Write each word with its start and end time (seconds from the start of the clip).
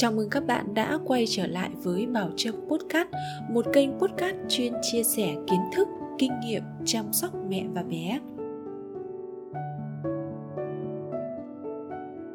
Chào 0.00 0.12
mừng 0.12 0.30
các 0.30 0.46
bạn 0.46 0.74
đã 0.74 0.98
quay 1.04 1.24
trở 1.28 1.46
lại 1.46 1.70
với 1.82 2.06
Bảo 2.06 2.30
Trâm 2.36 2.54
Podcast, 2.68 3.08
một 3.50 3.66
kênh 3.72 3.98
podcast 3.98 4.36
chuyên 4.48 4.72
chia 4.82 5.02
sẻ 5.02 5.34
kiến 5.46 5.60
thức, 5.76 5.88
kinh 6.18 6.32
nghiệm 6.40 6.62
chăm 6.84 7.12
sóc 7.12 7.30
mẹ 7.48 7.66
và 7.74 7.82
bé. 7.82 8.20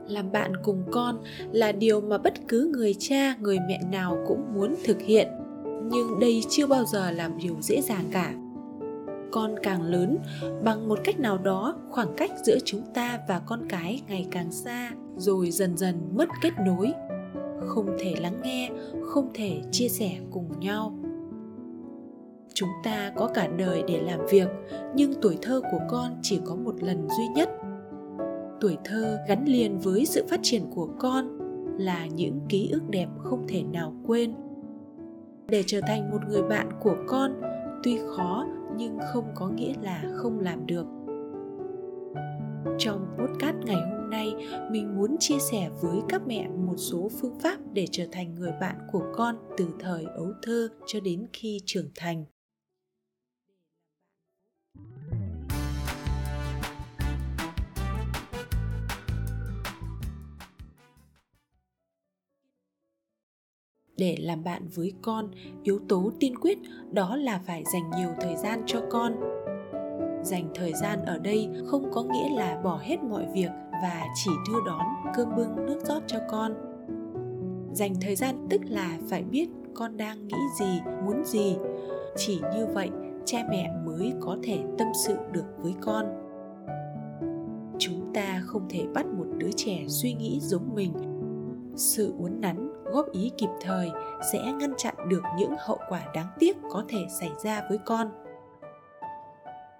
Làm 0.07 0.31
bạn 0.31 0.57
cùng 0.63 0.83
con 0.91 1.17
là 1.51 1.71
điều 1.71 2.01
mà 2.01 2.17
bất 2.17 2.33
cứ 2.47 2.71
người 2.73 2.95
cha, 2.99 3.35
người 3.39 3.57
mẹ 3.67 3.81
nào 3.91 4.17
cũng 4.27 4.53
muốn 4.53 4.75
thực 4.85 5.01
hiện, 5.01 5.27
nhưng 5.83 6.19
đây 6.19 6.41
chưa 6.49 6.67
bao 6.67 6.85
giờ 6.85 7.11
làm 7.11 7.37
điều 7.37 7.55
dễ 7.61 7.81
dàng 7.81 8.05
cả. 8.11 8.33
Con 9.31 9.55
càng 9.63 9.81
lớn 9.81 10.17
bằng 10.63 10.87
một 10.87 10.99
cách 11.03 11.19
nào 11.19 11.37
đó 11.37 11.75
khoảng 11.89 12.13
cách 12.17 12.31
giữa 12.43 12.57
chúng 12.65 12.81
ta 12.93 13.19
và 13.27 13.41
con 13.45 13.59
cái 13.69 14.01
ngày 14.07 14.27
càng 14.31 14.51
xa 14.51 14.91
rồi 15.17 15.51
dần 15.51 15.77
dần 15.77 15.95
mất 16.13 16.29
kết 16.41 16.53
nối 16.65 16.93
không 17.67 17.95
thể 17.99 18.15
lắng 18.19 18.41
nghe, 18.43 18.69
không 19.03 19.29
thể 19.33 19.61
chia 19.71 19.87
sẻ 19.87 20.11
cùng 20.31 20.59
nhau. 20.59 20.93
Chúng 22.53 22.69
ta 22.83 23.11
có 23.15 23.29
cả 23.33 23.47
đời 23.57 23.83
để 23.87 24.01
làm 24.01 24.19
việc, 24.29 24.47
nhưng 24.95 25.13
tuổi 25.21 25.37
thơ 25.41 25.61
của 25.71 25.79
con 25.89 26.11
chỉ 26.21 26.39
có 26.45 26.55
một 26.55 26.83
lần 26.83 27.07
duy 27.17 27.27
nhất. 27.35 27.49
Tuổi 28.61 28.77
thơ 28.83 29.19
gắn 29.27 29.45
liền 29.45 29.79
với 29.79 30.05
sự 30.05 30.25
phát 30.29 30.39
triển 30.43 30.61
của 30.75 30.89
con 30.99 31.37
là 31.77 32.05
những 32.05 32.39
ký 32.49 32.69
ức 32.71 32.89
đẹp 32.89 33.07
không 33.23 33.47
thể 33.47 33.63
nào 33.63 33.93
quên. 34.07 34.33
Để 35.47 35.63
trở 35.67 35.81
thành 35.81 36.11
một 36.11 36.19
người 36.29 36.43
bạn 36.43 36.69
của 36.79 36.95
con, 37.07 37.41
tuy 37.83 37.99
khó 38.15 38.47
nhưng 38.77 38.97
không 39.13 39.25
có 39.35 39.47
nghĩa 39.47 39.73
là 39.81 40.03
không 40.15 40.39
làm 40.39 40.65
được. 40.65 40.85
Trong 42.77 43.05
podcast 43.17 43.55
ngày 43.65 43.75
hôm 43.75 44.02
nay, 44.13 44.33
mình 44.71 44.95
muốn 44.97 45.15
chia 45.19 45.39
sẻ 45.51 45.69
với 45.81 45.97
các 46.09 46.21
mẹ 46.27 46.47
một 46.47 46.75
số 46.77 47.09
phương 47.21 47.39
pháp 47.39 47.57
để 47.73 47.87
trở 47.91 48.05
thành 48.11 48.35
người 48.35 48.51
bạn 48.61 48.75
của 48.91 49.03
con 49.15 49.35
từ 49.57 49.67
thời 49.79 50.05
ấu 50.05 50.31
thơ 50.41 50.69
cho 50.85 50.99
đến 50.99 51.27
khi 51.33 51.59
trưởng 51.65 51.89
thành. 51.95 52.25
Để 63.97 64.17
làm 64.19 64.43
bạn 64.43 64.67
với 64.75 64.93
con, 65.01 65.31
yếu 65.63 65.79
tố 65.89 66.11
tiên 66.19 66.35
quyết 66.41 66.57
đó 66.91 67.15
là 67.15 67.41
phải 67.45 67.63
dành 67.73 67.91
nhiều 67.97 68.09
thời 68.21 68.35
gian 68.35 68.63
cho 68.65 68.81
con 68.91 69.13
dành 70.23 70.49
thời 70.55 70.73
gian 70.73 71.05
ở 71.05 71.17
đây 71.17 71.49
không 71.65 71.91
có 71.91 72.03
nghĩa 72.03 72.29
là 72.29 72.61
bỏ 72.63 72.79
hết 72.83 73.03
mọi 73.03 73.25
việc 73.33 73.49
và 73.71 74.03
chỉ 74.15 74.31
đưa 74.47 74.59
đón 74.65 74.81
cơm 75.15 75.35
bưng 75.35 75.55
nước 75.65 75.79
rót 75.85 76.03
cho 76.07 76.19
con. 76.29 76.53
Dành 77.73 77.93
thời 78.01 78.15
gian 78.15 78.47
tức 78.49 78.61
là 78.65 78.97
phải 79.09 79.23
biết 79.23 79.49
con 79.73 79.97
đang 79.97 80.27
nghĩ 80.27 80.37
gì, 80.59 80.81
muốn 81.05 81.23
gì. 81.25 81.55
Chỉ 82.15 82.41
như 82.55 82.65
vậy, 82.73 82.89
cha 83.25 83.37
mẹ 83.49 83.71
mới 83.85 84.13
có 84.21 84.37
thể 84.43 84.63
tâm 84.77 84.87
sự 85.05 85.17
được 85.31 85.45
với 85.57 85.73
con. 85.81 86.05
Chúng 87.79 88.13
ta 88.13 88.41
không 88.45 88.65
thể 88.69 88.85
bắt 88.93 89.05
một 89.05 89.25
đứa 89.37 89.51
trẻ 89.55 89.85
suy 89.87 90.13
nghĩ 90.13 90.39
giống 90.39 90.75
mình. 90.75 90.93
Sự 91.75 92.13
uốn 92.19 92.41
nắn, 92.41 92.73
góp 92.85 93.11
ý 93.11 93.31
kịp 93.37 93.49
thời 93.61 93.91
sẽ 94.33 94.39
ngăn 94.59 94.73
chặn 94.77 94.95
được 95.09 95.21
những 95.37 95.53
hậu 95.59 95.77
quả 95.89 96.01
đáng 96.15 96.27
tiếc 96.39 96.57
có 96.71 96.83
thể 96.89 97.05
xảy 97.19 97.31
ra 97.43 97.63
với 97.69 97.77
con 97.85 98.07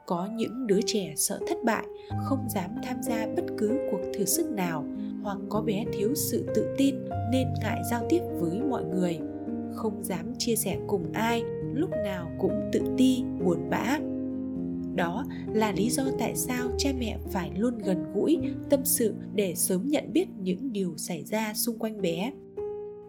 có 0.06 0.28
những 0.36 0.68
đứa 0.68 0.80
trẻ 0.86 1.14
sợ 1.16 1.40
thất 1.48 1.58
bại, 1.64 1.86
không 2.24 2.50
dám 2.50 2.70
tham 2.84 2.98
gia 3.04 3.28
bất 3.36 3.44
cứ 3.58 3.80
cuộc 3.92 4.02
thử 4.14 4.26
sức 4.26 4.52
nào 4.52 4.86
hoặc 5.24 5.38
có 5.50 5.62
bé 5.62 5.86
thiếu 5.94 6.16
sự 6.16 6.46
tự 6.56 6.76
tin 6.78 6.96
nên 7.32 7.48
ngại 7.62 7.82
giao 7.92 8.06
tiếp 8.10 8.22
với 8.40 8.62
mọi 8.70 8.84
người. 8.84 9.20
Không 9.76 10.04
dám 10.04 10.34
chia 10.38 10.56
sẻ 10.56 10.78
cùng 10.88 11.12
ai, 11.14 11.44
lúc 11.74 11.90
nào 11.90 12.32
cũng 12.40 12.70
tự 12.72 12.80
ti, 12.98 13.24
buồn 13.44 13.70
bã. 13.70 14.00
Đó 14.96 15.26
là 15.54 15.72
lý 15.72 15.90
do 15.90 16.04
tại 16.20 16.36
sao 16.36 16.70
cha 16.78 16.90
mẹ 17.00 17.18
phải 17.32 17.52
luôn 17.58 17.78
gần 17.78 18.14
gũi, 18.14 18.40
tâm 18.70 18.80
sự 18.84 19.14
để 19.36 19.56
sớm 19.56 19.88
nhận 19.88 20.14
biết 20.14 20.28
những 20.40 20.74
điều 20.74 20.94
xảy 20.98 21.24
ra 21.24 21.54
xung 21.54 21.78
quanh 21.78 22.02
bé. 22.02 22.32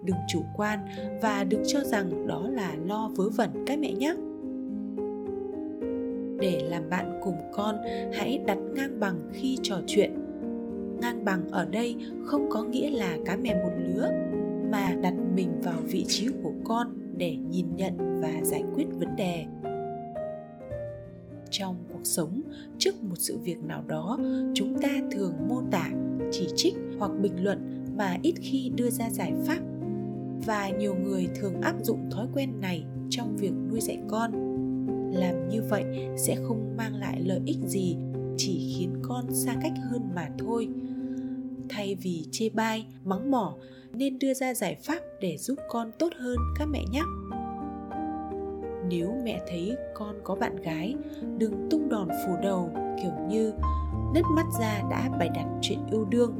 Đừng 0.04 0.16
chủ 0.28 0.42
quan 0.56 0.78
và 1.22 1.44
đừng 1.44 1.62
cho 1.66 1.80
rằng 1.80 2.26
đó 2.26 2.48
là 2.48 2.74
lo 2.86 3.10
vớ 3.16 3.28
vẩn 3.28 3.50
các 3.66 3.78
mẹ 3.78 3.92
nhé 3.92 4.14
để 6.44 6.60
làm 6.68 6.90
bạn 6.90 7.20
cùng 7.22 7.36
con, 7.52 7.76
hãy 8.12 8.40
đặt 8.46 8.58
ngang 8.74 9.00
bằng 9.00 9.20
khi 9.32 9.58
trò 9.62 9.80
chuyện. 9.86 10.12
Ngang 11.00 11.24
bằng 11.24 11.48
ở 11.50 11.64
đây 11.64 11.96
không 12.24 12.46
có 12.50 12.62
nghĩa 12.62 12.90
là 12.90 13.16
cá 13.24 13.36
mè 13.36 13.54
một 13.54 13.72
lứa, 13.78 14.10
mà 14.70 14.94
đặt 15.02 15.14
mình 15.34 15.60
vào 15.62 15.80
vị 15.84 16.04
trí 16.08 16.28
của 16.42 16.52
con 16.64 16.88
để 17.16 17.36
nhìn 17.36 17.66
nhận 17.76 18.20
và 18.20 18.32
giải 18.42 18.62
quyết 18.74 18.86
vấn 18.98 19.16
đề. 19.16 19.44
Trong 21.50 21.76
cuộc 21.92 22.06
sống, 22.06 22.42
trước 22.78 23.02
một 23.02 23.16
sự 23.18 23.38
việc 23.38 23.64
nào 23.64 23.84
đó, 23.86 24.18
chúng 24.54 24.80
ta 24.82 24.88
thường 25.10 25.32
mô 25.48 25.62
tả, 25.70 25.90
chỉ 26.30 26.48
trích 26.56 26.74
hoặc 26.98 27.10
bình 27.22 27.44
luận 27.44 27.84
mà 27.96 28.16
ít 28.22 28.34
khi 28.40 28.70
đưa 28.76 28.90
ra 28.90 29.10
giải 29.10 29.32
pháp. 29.46 29.58
Và 30.46 30.68
nhiều 30.68 30.94
người 30.94 31.28
thường 31.34 31.60
áp 31.60 31.74
dụng 31.82 32.10
thói 32.10 32.26
quen 32.34 32.60
này 32.60 32.84
trong 33.10 33.36
việc 33.36 33.52
nuôi 33.70 33.80
dạy 33.80 33.98
con 34.08 34.53
làm 35.14 35.48
như 35.48 35.62
vậy 35.62 35.84
sẽ 36.16 36.36
không 36.36 36.76
mang 36.76 36.94
lại 36.94 37.20
lợi 37.20 37.40
ích 37.46 37.58
gì, 37.66 37.96
chỉ 38.36 38.74
khiến 38.78 38.94
con 39.02 39.34
xa 39.34 39.54
cách 39.62 39.72
hơn 39.90 40.02
mà 40.14 40.28
thôi. 40.38 40.68
Thay 41.68 41.96
vì 42.02 42.24
chê 42.30 42.48
bai, 42.48 42.86
mắng 43.04 43.30
mỏ, 43.30 43.54
nên 43.92 44.18
đưa 44.18 44.34
ra 44.34 44.54
giải 44.54 44.76
pháp 44.84 45.00
để 45.20 45.36
giúp 45.36 45.58
con 45.68 45.90
tốt 45.98 46.12
hơn 46.18 46.36
các 46.58 46.66
mẹ 46.66 46.84
nhé. 46.92 47.02
Nếu 48.88 49.12
mẹ 49.24 49.40
thấy 49.48 49.76
con 49.94 50.16
có 50.24 50.34
bạn 50.34 50.56
gái, 50.56 50.94
đừng 51.38 51.68
tung 51.70 51.88
đòn 51.88 52.08
phủ 52.26 52.36
đầu, 52.42 52.70
kiểu 53.02 53.12
như 53.28 53.52
nứt 54.14 54.24
mắt 54.36 54.46
ra 54.60 54.82
đã 54.90 55.10
bày 55.18 55.28
đặt 55.28 55.46
chuyện 55.62 55.78
yêu 55.90 56.04
đương. 56.10 56.34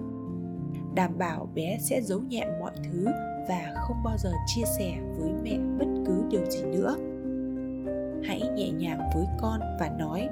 Đảm 0.95 1.19
bảo 1.19 1.49
bé 1.55 1.79
sẽ 1.81 2.01
giấu 2.03 2.21
nhẹ 2.21 2.47
mọi 2.61 2.73
thứ 2.85 3.05
và 3.49 3.75
không 3.89 3.97
bao 4.05 4.17
giờ 4.19 4.31
chia 4.47 4.65
sẻ 4.79 4.99
với 5.19 5.31
mẹ 5.43 5.59
bất 5.79 5.87
cứ 6.06 6.23
điều 6.31 6.45
gì 6.51 6.62
nữa 6.62 6.97
hãy 8.23 8.43
nhẹ 8.57 8.71
nhàng 8.71 9.01
với 9.15 9.25
con 9.41 9.61
và 9.81 9.91
nói, 9.99 10.29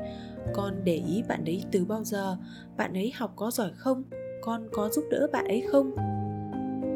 con 0.55 0.75
để 0.85 1.03
ý 1.09 1.23
bạn 1.29 1.45
ấy 1.45 1.63
từ 1.73 1.85
bao 1.85 2.05
giờ? 2.05 2.37
Bạn 2.77 2.93
ấy 2.95 3.13
học 3.15 3.33
có 3.37 3.51
giỏi 3.51 3.71
không? 3.77 4.03
Con 4.43 4.69
có 4.73 4.89
giúp 4.89 5.05
đỡ 5.11 5.27
bạn 5.33 5.45
ấy 5.45 5.61
không? 5.69 5.95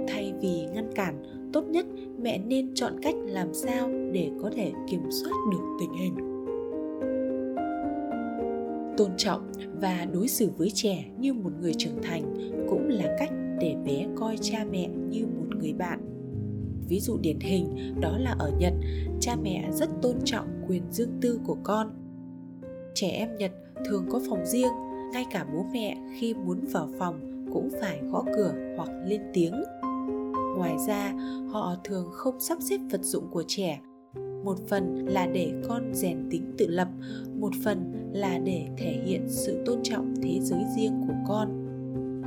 Thay 0.08 0.32
vì 0.40 0.66
ngăn 0.74 0.92
cản, 0.94 1.22
tốt 1.52 1.64
nhất 1.64 1.86
mẹ 2.18 2.38
nên 2.38 2.74
chọn 2.74 2.92
cách 3.02 3.14
làm 3.24 3.54
sao 3.54 3.90
để 4.12 4.30
có 4.42 4.50
thể 4.56 4.72
kiểm 4.90 5.10
soát 5.10 5.32
được 5.52 5.76
tình 5.80 5.92
hình. 5.92 6.14
Tôn 8.96 9.10
trọng 9.16 9.52
và 9.80 10.06
đối 10.12 10.28
xử 10.28 10.50
với 10.56 10.70
trẻ 10.70 11.04
như 11.18 11.32
một 11.32 11.50
người 11.60 11.74
trưởng 11.74 12.02
thành 12.02 12.52
cũng 12.68 12.88
là 12.88 13.16
cách 13.18 13.30
để 13.60 13.76
bé 13.86 14.06
coi 14.16 14.36
cha 14.40 14.64
mẹ 14.70 14.88
như 14.88 15.26
một 15.26 15.56
người 15.58 15.72
bạn. 15.72 16.00
Ví 16.88 17.00
dụ 17.00 17.18
điển 17.20 17.40
hình 17.40 17.94
đó 18.00 18.18
là 18.18 18.34
ở 18.38 18.50
nhật, 18.58 18.72
cha 19.20 19.36
mẹ 19.42 19.68
rất 19.72 19.88
tôn 20.02 20.14
trọng 20.24 20.55
quyền 20.68 20.82
riêng 20.92 21.18
tư 21.20 21.40
của 21.46 21.56
con. 21.62 21.90
Trẻ 22.94 23.08
em 23.08 23.36
nhật 23.36 23.52
thường 23.88 24.06
có 24.10 24.20
phòng 24.28 24.46
riêng, 24.46 24.72
ngay 25.12 25.24
cả 25.30 25.46
bố 25.52 25.66
mẹ 25.72 25.96
khi 26.18 26.34
muốn 26.34 26.60
vào 26.72 26.88
phòng 26.98 27.46
cũng 27.52 27.68
phải 27.80 28.00
gõ 28.02 28.24
cửa 28.36 28.54
hoặc 28.76 28.90
lên 29.04 29.20
tiếng. 29.32 29.54
Ngoài 30.56 30.76
ra, 30.86 31.12
họ 31.52 31.76
thường 31.84 32.08
không 32.12 32.40
sắp 32.40 32.58
xếp 32.60 32.78
vật 32.90 33.00
dụng 33.02 33.30
của 33.30 33.44
trẻ. 33.46 33.80
Một 34.44 34.58
phần 34.68 35.06
là 35.06 35.26
để 35.26 35.62
con 35.68 35.94
rèn 35.94 36.28
tính 36.30 36.54
tự 36.58 36.66
lập, 36.68 36.88
một 37.40 37.52
phần 37.64 38.10
là 38.12 38.38
để 38.38 38.66
thể 38.76 39.02
hiện 39.06 39.26
sự 39.28 39.62
tôn 39.66 39.78
trọng 39.82 40.14
thế 40.22 40.38
giới 40.40 40.60
riêng 40.76 41.04
của 41.08 41.14
con. 41.28 41.62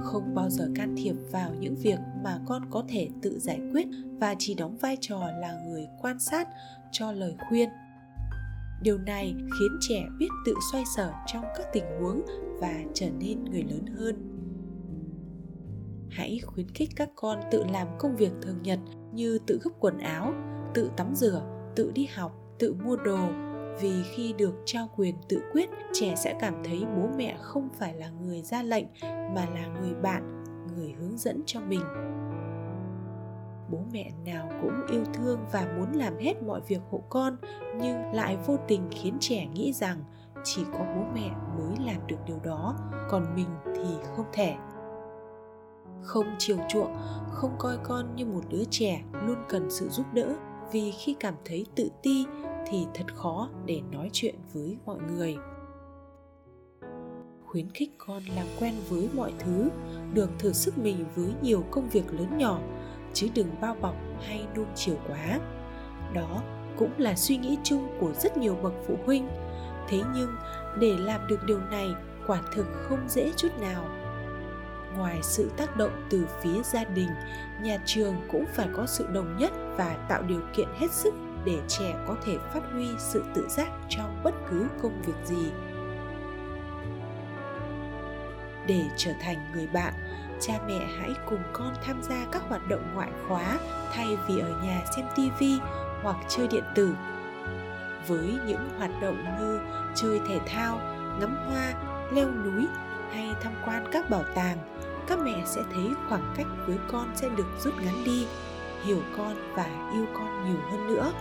Không 0.03 0.35
bao 0.35 0.50
giờ 0.50 0.69
can 0.75 0.95
thiệp 0.97 1.15
vào 1.31 1.51
những 1.59 1.75
việc 1.75 2.00
mà 2.24 2.39
con 2.45 2.62
có 2.69 2.83
thể 2.88 3.09
tự 3.21 3.39
giải 3.39 3.59
quyết 3.71 3.88
và 4.19 4.35
chỉ 4.39 4.53
đóng 4.53 4.77
vai 4.77 4.97
trò 5.01 5.19
là 5.39 5.62
người 5.68 5.88
quan 6.01 6.19
sát 6.19 6.47
cho 6.92 7.12
lời 7.12 7.35
khuyên 7.50 7.69
điều 8.81 8.98
này 8.98 9.36
khiến 9.38 9.78
trẻ 9.81 10.08
biết 10.20 10.28
tự 10.46 10.54
xoay 10.72 10.84
sở 10.96 11.12
trong 11.28 11.44
các 11.58 11.68
tình 11.74 11.86
huống 12.00 12.22
và 12.60 12.74
trở 12.94 13.10
nên 13.20 13.44
người 13.44 13.64
lớn 13.64 13.86
hơn. 13.98 14.36
Hãy 16.10 16.40
khuyến 16.46 16.70
khích 16.70 16.90
các 16.96 17.10
con 17.16 17.40
tự 17.52 17.64
làm 17.72 17.88
công 18.00 18.16
việc 18.16 18.31
thường 18.42 18.62
nhật 18.64 18.80
như 19.14 19.40
tự 19.48 19.60
gấp 19.64 19.72
quần 19.80 19.98
áo, 19.98 20.34
tự 20.74 20.92
tắm 20.98 21.16
rửa, 21.16 21.42
tự 21.76 21.92
đi 21.92 22.08
học, 22.16 22.56
tự 22.60 22.74
mua 22.74 22.96
đồ. 22.96 23.20
Vì 23.81 24.04
khi 24.04 24.34
được 24.38 24.54
trao 24.66 24.90
quyền 24.96 25.16
tự 25.30 25.42
quyết, 25.52 25.70
trẻ 25.94 26.16
sẽ 26.16 26.38
cảm 26.40 26.54
thấy 26.64 26.86
bố 26.96 27.10
mẹ 27.18 27.38
không 27.42 27.70
phải 27.80 27.94
là 27.94 28.10
người 28.10 28.42
ra 28.42 28.64
lệnh 28.64 28.86
mà 29.04 29.48
là 29.54 29.68
người 29.81 29.94
bạn, 30.02 30.44
người 30.76 30.92
hướng 31.00 31.18
dẫn 31.18 31.42
cho 31.46 31.60
mình 31.62 31.81
bố 33.71 33.77
mẹ 33.94 34.12
nào 34.25 34.50
cũng 34.62 34.88
yêu 34.92 35.04
thương 35.13 35.39
và 35.51 35.74
muốn 35.77 35.92
làm 35.94 36.18
hết 36.18 36.44
mọi 36.44 36.62
việc 36.68 36.81
hộ 36.89 37.04
con, 37.10 37.38
nhưng 37.81 38.12
lại 38.13 38.38
vô 38.45 38.57
tình 38.68 38.81
khiến 38.92 39.18
trẻ 39.19 39.45
nghĩ 39.54 39.74
rằng 39.74 40.04
chỉ 40.44 40.63
có 40.74 40.80
bố 40.80 41.04
mẹ 41.13 41.31
mới 41.57 41.86
làm 41.86 42.07
được 42.07 42.18
điều 42.25 42.39
đó, 42.44 42.75
còn 43.10 43.36
mình 43.36 43.50
thì 43.66 43.95
không 44.16 44.25
thể. 44.33 44.56
Không 46.01 46.25
chiều 46.38 46.57
chuộng, 46.69 46.95
không 47.31 47.56
coi 47.57 47.77
con 47.83 48.16
như 48.16 48.25
một 48.25 48.42
đứa 48.50 48.63
trẻ 48.69 49.01
luôn 49.25 49.38
cần 49.50 49.69
sự 49.69 49.89
giúp 49.89 50.06
đỡ, 50.13 50.36
vì 50.71 50.92
khi 50.92 51.16
cảm 51.19 51.33
thấy 51.45 51.66
tự 51.75 51.89
ti 52.01 52.25
thì 52.68 52.88
thật 52.94 53.16
khó 53.16 53.50
để 53.66 53.81
nói 53.92 54.10
chuyện 54.13 54.36
với 54.54 54.77
mọi 54.86 54.98
người. 55.00 55.38
Khuyến 57.45 57.69
khích 57.69 57.92
con 57.98 58.24
làm 58.36 58.45
quen 58.60 58.74
với 58.89 59.10
mọi 59.13 59.33
thứ 59.39 59.69
được 60.13 60.30
thử 60.39 60.54
sức 60.54 60.77
mình 60.77 61.06
với 61.16 61.33
nhiều 61.42 61.63
công 61.71 61.89
việc 61.89 62.13
lớn 62.13 62.38
nhỏ 62.38 62.60
chứ 63.13 63.27
đừng 63.35 63.56
bao 63.61 63.75
bọc 63.81 63.95
hay 64.27 64.47
nuông 64.56 64.71
chiều 64.75 64.95
quá. 65.07 65.39
Đó 66.13 66.41
cũng 66.77 66.91
là 66.97 67.15
suy 67.15 67.38
nghĩ 67.38 67.57
chung 67.63 67.88
của 68.00 68.13
rất 68.13 68.38
nhiều 68.38 68.56
bậc 68.56 68.73
phụ 68.88 68.97
huynh. 69.06 69.29
Thế 69.88 70.01
nhưng, 70.13 70.35
để 70.79 70.95
làm 70.97 71.27
được 71.27 71.44
điều 71.45 71.59
này 71.59 71.88
quả 72.27 72.41
thực 72.56 72.65
không 72.73 73.00
dễ 73.07 73.31
chút 73.38 73.50
nào. 73.61 73.89
Ngoài 74.97 75.19
sự 75.21 75.51
tác 75.57 75.77
động 75.77 76.07
từ 76.09 76.25
phía 76.41 76.63
gia 76.63 76.83
đình, 76.83 77.09
nhà 77.61 77.77
trường 77.85 78.15
cũng 78.31 78.45
phải 78.53 78.67
có 78.73 78.85
sự 78.85 79.07
đồng 79.07 79.38
nhất 79.38 79.51
và 79.77 80.06
tạo 80.09 80.21
điều 80.21 80.41
kiện 80.56 80.67
hết 80.79 80.91
sức 80.91 81.13
để 81.45 81.59
trẻ 81.67 81.95
có 82.07 82.15
thể 82.25 82.38
phát 82.53 82.61
huy 82.73 82.88
sự 82.97 83.23
tự 83.35 83.47
giác 83.50 83.69
trong 83.89 84.21
bất 84.23 84.33
cứ 84.50 84.67
công 84.81 85.01
việc 85.01 85.13
gì. 85.25 85.51
Để 88.67 88.83
trở 88.97 89.11
thành 89.21 89.51
người 89.53 89.67
bạn 89.67 89.94
cha 90.41 90.53
mẹ 90.68 90.88
hãy 91.00 91.15
cùng 91.25 91.44
con 91.53 91.74
tham 91.86 92.01
gia 92.01 92.25
các 92.31 92.44
hoạt 92.50 92.68
động 92.68 92.91
ngoại 92.94 93.09
khóa 93.27 93.57
thay 93.94 94.18
vì 94.27 94.39
ở 94.39 94.50
nhà 94.63 94.81
xem 94.95 95.06
tivi 95.15 95.59
hoặc 96.03 96.15
chơi 96.30 96.47
điện 96.47 96.63
tử. 96.75 96.94
Với 98.07 98.38
những 98.45 98.69
hoạt 98.77 98.91
động 99.01 99.18
như 99.39 99.59
chơi 99.95 100.19
thể 100.27 100.39
thao, 100.45 100.80
ngắm 101.19 101.38
hoa, 101.47 101.74
leo 102.12 102.31
núi 102.31 102.68
hay 103.12 103.36
tham 103.41 103.53
quan 103.65 103.88
các 103.91 104.09
bảo 104.09 104.24
tàng, 104.36 104.57
các 105.07 105.19
mẹ 105.19 105.41
sẽ 105.45 105.62
thấy 105.74 105.94
khoảng 106.09 106.33
cách 106.38 106.47
với 106.68 106.77
con 106.92 107.12
sẽ 107.15 107.30
được 107.30 107.47
rút 107.59 107.74
ngắn 107.77 108.03
đi, 108.03 108.27
hiểu 108.83 109.01
con 109.18 109.35
và 109.56 109.89
yêu 109.94 110.06
con 110.13 110.45
nhiều 110.45 110.62
hơn 110.71 110.88
nữa. 110.88 111.12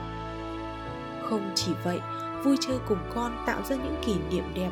Không 1.28 1.50
chỉ 1.54 1.72
vậy, 1.84 2.00
vui 2.44 2.56
chơi 2.60 2.78
cùng 2.88 2.98
con 3.14 3.36
tạo 3.46 3.62
ra 3.62 3.76
những 3.76 3.96
kỷ 4.06 4.16
niệm 4.30 4.44
đẹp. 4.54 4.70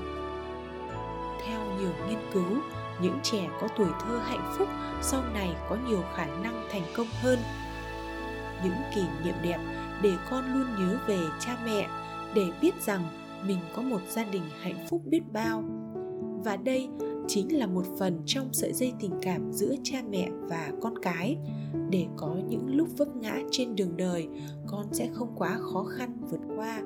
Theo 1.47 1.61
nhiều 1.79 1.91
nghiên 2.09 2.19
cứu 2.33 2.61
những 3.03 3.19
trẻ 3.23 3.49
có 3.61 3.69
tuổi 3.77 3.89
thơ 4.01 4.19
hạnh 4.19 4.53
phúc 4.59 4.69
sau 5.03 5.23
này 5.35 5.57
có 5.69 5.77
nhiều 5.89 6.03
khả 6.15 6.27
năng 6.27 6.63
thành 6.71 6.83
công 6.97 7.07
hơn. 7.23 7.39
Những 8.65 8.75
kỷ 8.95 9.03
niệm 9.25 9.35
đẹp 9.43 9.59
để 10.03 10.13
con 10.31 10.45
luôn 10.55 10.67
nhớ 10.79 10.99
về 11.07 11.19
cha 11.41 11.57
mẹ, 11.65 11.89
để 12.35 12.47
biết 12.61 12.83
rằng 12.83 13.03
mình 13.47 13.59
có 13.77 13.83
một 13.83 14.01
gia 14.09 14.25
đình 14.25 14.43
hạnh 14.61 14.87
phúc 14.89 15.03
biết 15.05 15.23
bao. 15.33 15.65
Và 16.45 16.57
đây 16.57 16.89
chính 17.29 17.59
là 17.59 17.67
một 17.67 17.85
phần 17.99 18.23
trong 18.27 18.49
sợi 18.53 18.73
dây 18.73 18.93
tình 19.01 19.13
cảm 19.23 19.53
giữa 19.53 19.75
cha 19.83 19.99
mẹ 20.11 20.29
và 20.49 20.71
con 20.83 20.99
cái. 21.03 21.37
Để 21.91 22.07
có 22.17 22.37
những 22.49 22.77
lúc 22.77 22.89
vấp 22.97 23.09
ngã 23.17 23.39
trên 23.51 23.77
đường 23.77 23.97
đời, 23.97 24.29
con 24.67 24.87
sẽ 24.93 25.09
không 25.13 25.35
quá 25.37 25.59
khó 25.73 25.85
khăn 25.85 26.17
vượt 26.31 26.41
qua. 26.57 26.83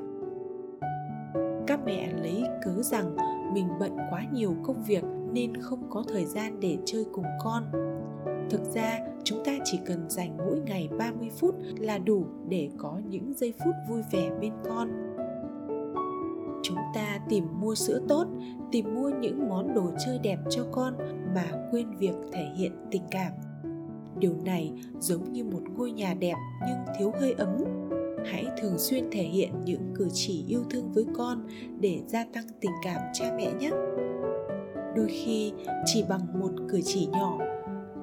Các 1.67 1.81
mẹ 1.87 2.13
lấy 2.23 2.45
cớ 2.65 2.83
rằng 2.83 3.17
mình 3.55 3.69
bận 3.81 3.97
quá 4.11 4.25
nhiều 4.33 4.57
công 4.63 4.83
việc 4.83 5.05
nên 5.33 5.57
không 5.57 5.91
có 5.91 6.05
thời 6.09 6.25
gian 6.25 6.61
để 6.61 6.79
chơi 6.85 7.05
cùng 7.13 7.27
con 7.45 7.65
Thực 8.51 8.65
ra, 8.75 8.99
chúng 9.25 9.45
ta 9.45 9.53
chỉ 9.65 9.79
cần 9.87 10.11
dành 10.11 10.37
mỗi 10.37 10.61
ngày 10.67 10.89
30 10.99 11.31
phút 11.39 11.55
là 11.79 11.99
đủ 11.99 12.25
để 12.49 12.71
có 12.79 13.01
những 13.09 13.35
giây 13.37 13.55
phút 13.65 13.75
vui 13.89 14.03
vẻ 14.13 14.31
bên 14.41 14.53
con. 14.65 14.89
Chúng 16.63 16.77
ta 16.95 17.19
tìm 17.29 17.45
mua 17.61 17.75
sữa 17.75 18.01
tốt, 18.09 18.27
tìm 18.73 18.95
mua 18.95 19.11
những 19.21 19.49
món 19.49 19.75
đồ 19.75 19.91
chơi 20.07 20.19
đẹp 20.19 20.39
cho 20.51 20.67
con 20.73 20.95
mà 21.35 21.45
quên 21.71 21.97
việc 21.99 22.15
thể 22.33 22.47
hiện 22.57 22.73
tình 22.91 23.03
cảm. 23.11 23.33
Điều 24.19 24.35
này 24.45 24.73
giống 25.01 25.33
như 25.33 25.45
một 25.45 25.63
ngôi 25.77 25.93
nhà 25.93 26.15
đẹp 26.15 26.37
nhưng 26.69 26.79
thiếu 26.99 27.13
hơi 27.21 27.33
ấm. 27.33 27.65
Hãy 28.25 28.47
thường 28.61 28.79
xuyên 28.79 29.05
thể 29.11 29.23
hiện 29.23 29.53
những 29.65 29.93
cử 29.95 30.09
chỉ 30.13 30.45
yêu 30.49 30.65
thương 30.71 30.93
với 30.93 31.05
con 31.17 31.47
để 31.81 32.01
gia 32.07 32.25
tăng 32.33 32.45
tình 32.61 32.73
cảm 32.83 33.01
cha 33.13 33.35
mẹ 33.37 33.53
nhé. 33.61 33.71
Đôi 34.97 35.09
khi 35.09 35.53
chỉ 35.85 36.05
bằng 36.09 36.41
một 36.41 36.51
cử 36.69 36.81
chỉ 36.85 37.09
nhỏ. 37.13 37.39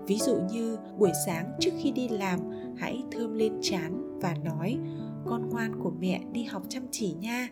Ví 0.07 0.17
dụ 0.17 0.37
như 0.51 0.77
buổi 0.97 1.11
sáng 1.25 1.51
trước 1.59 1.71
khi 1.77 1.91
đi 1.91 2.07
làm, 2.07 2.39
hãy 2.77 3.03
thơm 3.11 3.33
lên 3.33 3.53
chán 3.61 4.19
và 4.21 4.35
nói, 4.43 4.77
con 5.25 5.49
ngoan 5.49 5.79
của 5.83 5.91
mẹ 5.99 6.21
đi 6.31 6.43
học 6.43 6.63
chăm 6.69 6.83
chỉ 6.91 7.15
nha. 7.21 7.47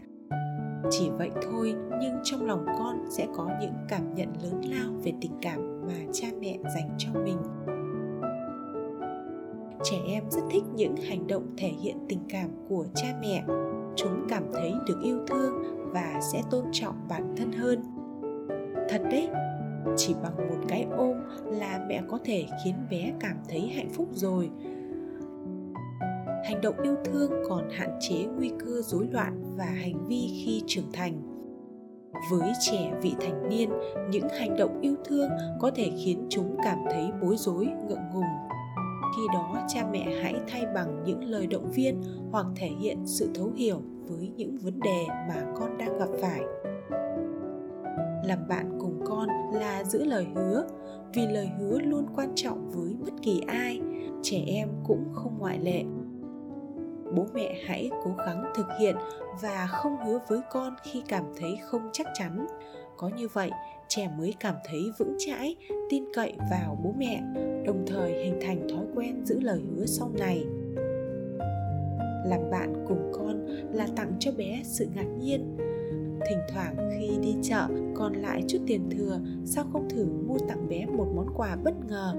Chỉ 0.89 1.09
vậy 1.17 1.29
thôi, 1.41 1.75
nhưng 2.01 2.13
trong 2.23 2.45
lòng 2.45 2.65
con 2.79 3.05
sẽ 3.09 3.27
có 3.35 3.49
những 3.61 3.73
cảm 3.89 4.15
nhận 4.15 4.29
lớn 4.43 4.61
lao 4.65 4.91
về 5.03 5.13
tình 5.21 5.31
cảm 5.41 5.81
mà 5.87 5.93
cha 6.11 6.27
mẹ 6.39 6.57
dành 6.75 6.89
cho 6.97 7.09
mình. 7.23 7.37
Trẻ 9.83 9.97
em 10.07 10.23
rất 10.29 10.41
thích 10.51 10.63
những 10.75 10.95
hành 10.95 11.27
động 11.27 11.47
thể 11.57 11.67
hiện 11.67 11.97
tình 12.09 12.19
cảm 12.29 12.49
của 12.69 12.85
cha 12.95 13.07
mẹ. 13.21 13.43
Chúng 13.95 14.25
cảm 14.29 14.43
thấy 14.53 14.73
được 14.87 14.99
yêu 15.03 15.19
thương 15.27 15.53
và 15.93 16.19
sẽ 16.33 16.41
tôn 16.51 16.65
trọng 16.71 16.95
bản 17.09 17.35
thân 17.37 17.51
hơn 17.51 17.83
thật 18.89 19.01
đấy. 19.11 19.29
Chỉ 19.97 20.13
bằng 20.23 20.49
một 20.49 20.65
cái 20.67 20.85
ôm 20.97 21.17
là 21.45 21.85
mẹ 21.87 22.01
có 22.07 22.19
thể 22.25 22.45
khiến 22.63 22.75
bé 22.89 23.11
cảm 23.19 23.37
thấy 23.49 23.61
hạnh 23.61 23.89
phúc 23.89 24.07
rồi. 24.13 24.49
Hành 26.45 26.61
động 26.61 26.75
yêu 26.83 26.95
thương 27.05 27.31
còn 27.49 27.69
hạn 27.69 27.89
chế 27.99 28.15
nguy 28.37 28.51
cơ 28.59 28.81
rối 28.81 29.07
loạn 29.11 29.43
và 29.57 29.65
hành 29.65 30.07
vi 30.07 30.43
khi 30.45 30.63
trưởng 30.67 30.91
thành. 30.93 31.21
Với 32.31 32.51
trẻ 32.59 32.93
vị 33.01 33.13
thành 33.19 33.49
niên, 33.49 33.69
những 34.09 34.29
hành 34.39 34.57
động 34.57 34.81
yêu 34.81 34.95
thương 35.05 35.29
có 35.59 35.71
thể 35.75 35.91
khiến 36.05 36.25
chúng 36.29 36.57
cảm 36.63 36.79
thấy 36.91 37.11
bối 37.21 37.35
rối, 37.37 37.67
ngượng 37.87 38.09
ngùng. 38.13 38.23
Khi 39.15 39.21
đó, 39.33 39.65
cha 39.67 39.87
mẹ 39.91 40.21
hãy 40.21 40.35
thay 40.47 40.65
bằng 40.75 41.03
những 41.05 41.23
lời 41.23 41.47
động 41.47 41.71
viên 41.71 42.01
hoặc 42.31 42.45
thể 42.55 42.67
hiện 42.79 42.97
sự 43.05 43.29
thấu 43.35 43.51
hiểu 43.55 43.81
với 44.07 44.31
những 44.35 44.57
vấn 44.57 44.79
đề 44.79 45.05
mà 45.07 45.45
con 45.59 45.77
đang 45.77 45.99
gặp 45.99 46.09
phải 46.21 46.41
làm 48.25 48.47
bạn 48.47 48.77
cùng 48.79 48.99
con 49.05 49.29
là 49.53 49.83
giữ 49.83 50.03
lời 50.03 50.27
hứa, 50.35 50.67
vì 51.13 51.27
lời 51.27 51.49
hứa 51.59 51.79
luôn 51.79 52.05
quan 52.15 52.31
trọng 52.35 52.69
với 52.69 52.95
bất 52.99 53.13
kỳ 53.21 53.41
ai, 53.47 53.81
trẻ 54.21 54.43
em 54.47 54.69
cũng 54.83 55.05
không 55.13 55.37
ngoại 55.39 55.59
lệ. 55.59 55.83
Bố 57.15 57.25
mẹ 57.33 57.55
hãy 57.67 57.89
cố 58.03 58.11
gắng 58.25 58.43
thực 58.55 58.67
hiện 58.79 58.95
và 59.41 59.67
không 59.67 59.97
hứa 60.05 60.19
với 60.27 60.39
con 60.51 60.73
khi 60.83 61.03
cảm 61.07 61.23
thấy 61.37 61.57
không 61.63 61.89
chắc 61.93 62.07
chắn. 62.13 62.47
Có 62.97 63.09
như 63.17 63.27
vậy, 63.27 63.51
trẻ 63.87 64.11
mới 64.17 64.33
cảm 64.39 64.55
thấy 64.65 64.91
vững 64.97 65.15
chãi, 65.19 65.55
tin 65.89 66.03
cậy 66.13 66.33
vào 66.51 66.77
bố 66.83 66.93
mẹ, 66.97 67.21
đồng 67.65 67.85
thời 67.87 68.23
hình 68.23 68.39
thành 68.41 68.67
thói 68.69 68.85
quen 68.95 69.25
giữ 69.25 69.39
lời 69.39 69.61
hứa 69.75 69.85
sau 69.85 70.11
này. 70.19 70.45
Làm 72.25 72.49
bạn 72.51 72.85
cùng 72.87 73.11
con 73.13 73.45
là 73.71 73.87
tặng 73.95 74.11
cho 74.19 74.31
bé 74.37 74.61
sự 74.63 74.87
ngạc 74.95 75.07
nhiên 75.19 75.57
thỉnh 76.29 76.39
thoảng 76.49 76.75
khi 76.99 77.09
đi 77.21 77.35
chợ 77.41 77.67
còn 77.95 78.13
lại 78.13 78.43
chút 78.47 78.59
tiền 78.67 78.89
thừa, 78.89 79.19
sao 79.45 79.65
không 79.73 79.89
thử 79.89 80.05
mua 80.05 80.37
tặng 80.47 80.67
bé 80.69 80.85
một 80.85 81.07
món 81.15 81.27
quà 81.35 81.57
bất 81.63 81.73
ngờ 81.87 82.15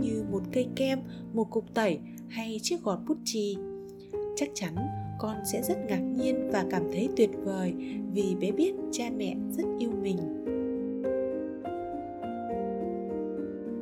như 0.00 0.24
một 0.30 0.42
cây 0.52 0.68
kem, 0.76 0.98
một 1.32 1.50
cục 1.50 1.74
tẩy 1.74 1.98
hay 2.28 2.58
chiếc 2.62 2.82
gọt 2.82 2.98
bút 3.08 3.16
chì? 3.24 3.56
Chắc 4.36 4.48
chắn 4.54 4.74
con 5.18 5.36
sẽ 5.44 5.62
rất 5.62 5.78
ngạc 5.88 6.00
nhiên 6.00 6.50
và 6.52 6.64
cảm 6.70 6.82
thấy 6.92 7.08
tuyệt 7.16 7.30
vời 7.44 7.74
vì 8.12 8.34
bé 8.40 8.52
biết 8.52 8.74
cha 8.92 9.04
mẹ 9.16 9.36
rất 9.50 9.64
yêu 9.78 9.90
mình. 10.02 10.16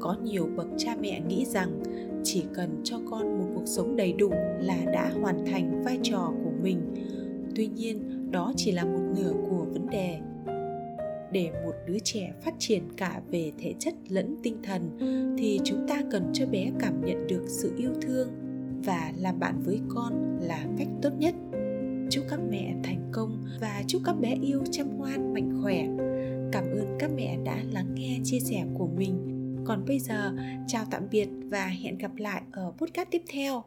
Có 0.00 0.16
nhiều 0.24 0.48
bậc 0.56 0.66
cha 0.76 0.96
mẹ 1.00 1.20
nghĩ 1.28 1.44
rằng 1.44 1.82
chỉ 2.24 2.44
cần 2.54 2.80
cho 2.84 2.96
con 3.10 3.38
một 3.38 3.46
cuộc 3.54 3.66
sống 3.66 3.96
đầy 3.96 4.12
đủ 4.12 4.30
là 4.60 4.84
đã 4.92 5.12
hoàn 5.20 5.46
thành 5.46 5.82
vai 5.84 5.98
trò 6.02 6.32
của 6.44 6.52
mình. 6.62 6.80
Tuy 7.56 7.66
nhiên 7.66 8.19
đó 8.30 8.52
chỉ 8.56 8.72
là 8.72 8.84
một 8.84 9.00
nửa 9.16 9.32
của 9.50 9.66
vấn 9.72 9.86
đề. 9.90 10.18
Để 11.32 11.50
một 11.64 11.74
đứa 11.86 11.98
trẻ 11.98 12.32
phát 12.40 12.54
triển 12.58 12.82
cả 12.96 13.20
về 13.30 13.52
thể 13.58 13.74
chất 13.78 13.94
lẫn 14.08 14.36
tinh 14.42 14.56
thần, 14.62 14.96
thì 15.38 15.60
chúng 15.64 15.88
ta 15.88 16.02
cần 16.10 16.30
cho 16.32 16.46
bé 16.46 16.70
cảm 16.78 17.04
nhận 17.04 17.26
được 17.26 17.44
sự 17.48 17.74
yêu 17.78 17.90
thương 18.02 18.28
và 18.84 19.12
làm 19.16 19.38
bạn 19.38 19.62
với 19.64 19.80
con 19.88 20.38
là 20.42 20.66
cách 20.78 20.88
tốt 21.02 21.10
nhất. 21.18 21.34
Chúc 22.10 22.24
các 22.30 22.40
mẹ 22.50 22.74
thành 22.84 23.10
công 23.12 23.44
và 23.60 23.82
chúc 23.86 24.02
các 24.04 24.20
bé 24.20 24.36
yêu 24.42 24.62
chăm 24.70 24.98
ngoan, 24.98 25.34
mạnh 25.34 25.60
khỏe. 25.62 25.86
Cảm 26.52 26.64
ơn 26.64 26.96
các 26.98 27.10
mẹ 27.16 27.38
đã 27.44 27.62
lắng 27.72 27.94
nghe 27.94 28.18
chia 28.24 28.40
sẻ 28.40 28.64
của 28.74 28.86
mình. 28.86 29.36
Còn 29.64 29.84
bây 29.86 29.98
giờ, 29.98 30.32
chào 30.66 30.84
tạm 30.90 31.02
biệt 31.10 31.28
và 31.44 31.66
hẹn 31.66 31.98
gặp 31.98 32.16
lại 32.16 32.42
ở 32.52 32.72
podcast 32.78 33.08
tiếp 33.10 33.22
theo. 33.32 33.62